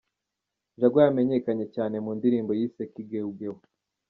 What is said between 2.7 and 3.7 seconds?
Kigeugeu.